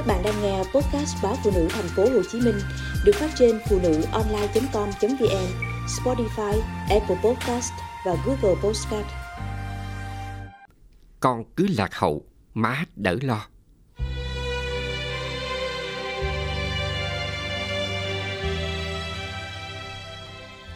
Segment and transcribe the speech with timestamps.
[0.00, 2.58] Các bạn đang nghe podcast báo phụ nữ thành phố Hồ Chí Minh
[3.04, 5.46] được phát trên phụ nữ online.com.vn,
[5.86, 7.72] Spotify, Apple Podcast
[8.06, 9.06] và Google Podcast.
[11.20, 12.22] Con cứ lạc hậu,
[12.54, 13.46] má đỡ lo.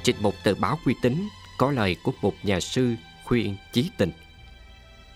[0.02, 1.28] Trích một tờ báo uy tín
[1.58, 2.94] có lời của một nhà sư
[3.24, 4.10] khuyên chí tình.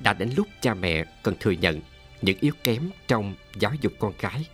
[0.00, 1.80] Đã đến lúc cha mẹ cần thừa nhận
[2.22, 4.48] những yếu kém trong giáo dục con cái.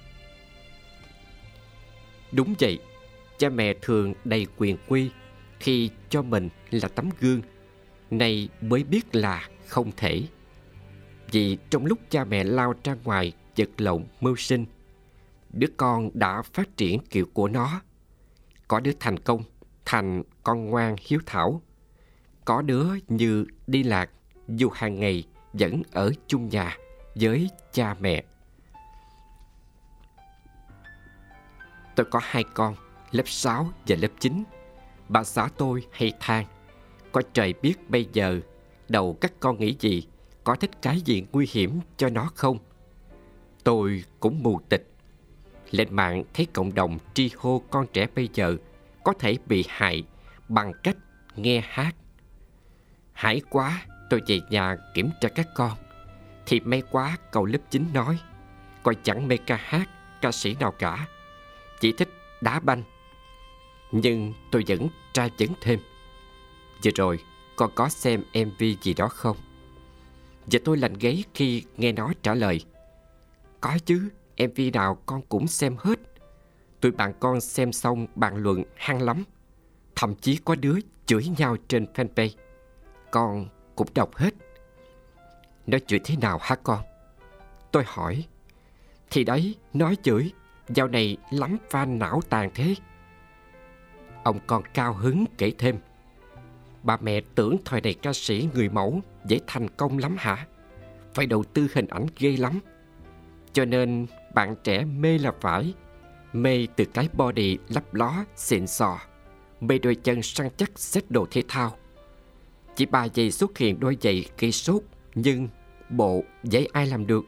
[2.32, 2.78] Đúng vậy,
[3.38, 5.10] cha mẹ thường đầy quyền quy
[5.60, 7.40] khi cho mình là tấm gương,
[8.10, 10.22] nay mới biết là không thể.
[11.30, 14.66] Vì trong lúc cha mẹ lao ra ngoài vật lộn mưu sinh,
[15.50, 17.80] đứa con đã phát triển kiểu của nó.
[18.68, 19.42] Có đứa thành công,
[19.84, 21.62] thành con ngoan hiếu thảo.
[22.44, 24.10] Có đứa như đi lạc,
[24.48, 26.78] dù hàng ngày vẫn ở chung nhà
[27.14, 28.24] với cha mẹ.
[31.96, 32.74] Tôi có hai con,
[33.10, 34.44] lớp 6 và lớp 9.
[35.08, 36.46] Bà xã tôi hay than,
[37.12, 38.40] có trời biết bây giờ
[38.88, 40.06] đầu các con nghĩ gì,
[40.44, 42.58] có thích cái gì nguy hiểm cho nó không?
[43.64, 44.90] Tôi cũng mù tịch.
[45.70, 48.56] Lên mạng thấy cộng đồng tri hô con trẻ bây giờ
[49.04, 50.04] có thể bị hại
[50.48, 50.96] bằng cách
[51.36, 51.96] nghe hát.
[53.12, 55.72] Hãy quá, tôi về nhà kiểm tra các con.
[56.46, 58.18] Thì may quá, cậu lớp 9 nói.
[58.82, 59.88] Coi chẳng mê ca hát,
[60.24, 61.06] Ca sĩ nào cả.
[61.80, 62.08] Chỉ thích
[62.40, 62.82] đá banh.
[63.92, 65.80] Nhưng tôi vẫn tra vấn thêm.
[66.84, 67.18] Vừa rồi,
[67.56, 69.36] con có xem MV gì đó không?
[70.46, 72.60] Và tôi lạnh gáy khi nghe nó trả lời.
[73.60, 74.08] Có chứ
[74.38, 75.98] MV nào con cũng xem hết.
[76.80, 79.24] Tụi bạn con xem xong bàn luận hăng lắm.
[79.96, 82.36] Thậm chí có đứa chửi nhau trên fanpage.
[83.10, 84.34] Con cũng đọc hết
[85.66, 86.80] nó chửi thế nào hả con?
[87.72, 88.24] Tôi hỏi.
[89.10, 90.32] Thì đấy, nói chửi.
[90.68, 92.74] Dạo này lắm fan não tàn thế.
[94.22, 95.78] Ông con cao hứng kể thêm.
[96.82, 100.46] Bà mẹ tưởng thời này ca sĩ người mẫu dễ thành công lắm hả?
[101.14, 102.60] Phải đầu tư hình ảnh ghê lắm.
[103.52, 105.74] Cho nên bạn trẻ mê là phải.
[106.32, 109.00] Mê từ cái body lấp ló, xịn sò.
[109.60, 111.76] Mê đôi chân săn chắc xếp đồ thể thao.
[112.76, 114.82] Chỉ ba giây xuất hiện đôi giày gây sốt
[115.14, 115.48] nhưng
[115.96, 117.24] bộ vậy ai làm được?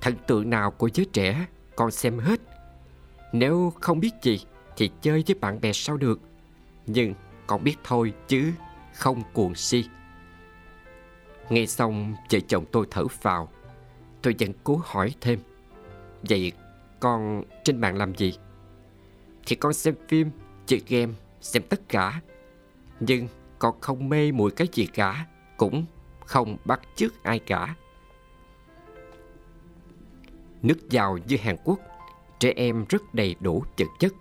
[0.00, 1.46] Thần tượng nào của giới trẻ
[1.76, 2.40] Con xem hết?
[3.32, 4.40] Nếu không biết gì
[4.76, 6.20] Thì chơi với bạn bè sao được?
[6.86, 7.14] Nhưng
[7.46, 8.52] con biết thôi chứ
[8.94, 9.84] Không cuồng si.
[11.48, 13.48] Nghe xong vợ chồng tôi thở vào
[14.22, 15.38] Tôi vẫn cố hỏi thêm.
[16.28, 16.52] Vậy
[17.00, 18.32] con trên mạng làm gì?
[19.46, 20.30] Thì con xem phim,
[20.66, 22.20] chơi game, xem tất cả.
[23.00, 23.28] Nhưng
[23.58, 25.84] con không mê mùi cái gì cả Cũng
[26.30, 27.74] không bắt chước ai cả.
[30.62, 31.80] Nước giàu như Hàn Quốc,
[32.40, 34.12] trẻ em rất đầy đủ vật chất.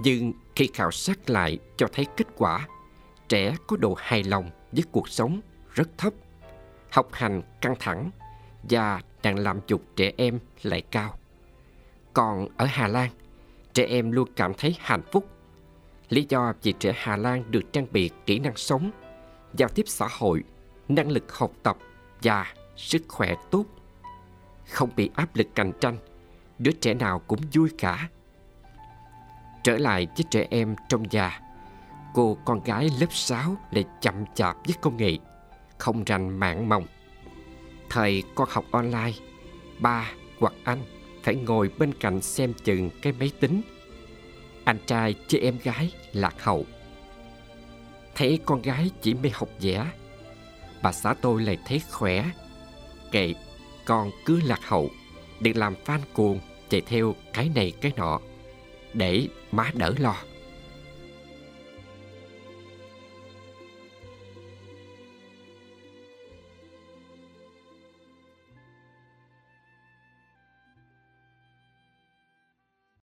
[0.00, 2.68] Nhưng khi khảo sát lại cho thấy kết quả,
[3.28, 5.40] trẻ có độ hài lòng với cuộc sống
[5.74, 6.12] rất thấp.
[6.90, 8.10] Học hành căng thẳng
[8.70, 11.18] và đang làm dục trẻ em lại cao.
[12.12, 13.10] Còn ở Hà Lan,
[13.74, 15.26] trẻ em luôn cảm thấy hạnh phúc.
[16.08, 18.90] Lý do vì trẻ Hà Lan được trang bị kỹ năng sống,
[19.54, 20.42] giao tiếp xã hội
[20.94, 21.76] năng lực học tập
[22.22, 23.64] và sức khỏe tốt.
[24.68, 25.96] Không bị áp lực cạnh tranh,
[26.58, 28.08] đứa trẻ nào cũng vui cả.
[29.64, 31.40] Trở lại với trẻ em trong nhà,
[32.14, 35.18] cô con gái lớp 6 lại chậm chạp với công nghệ,
[35.78, 36.86] không rành mạng mỏng.
[37.90, 39.12] Thời con học online,
[39.78, 40.78] ba hoặc anh
[41.22, 43.62] phải ngồi bên cạnh xem chừng cái máy tính.
[44.64, 46.66] Anh trai chơi em gái lạc hậu.
[48.14, 49.86] Thấy con gái chỉ mê học vẽ
[50.82, 52.24] bà xã tôi lại thấy khỏe.
[53.10, 53.34] Kệ,
[53.84, 54.90] con cứ lạc hậu,
[55.40, 58.20] đừng làm fan cuồng chạy theo cái này cái nọ,
[58.94, 60.16] để má đỡ lo.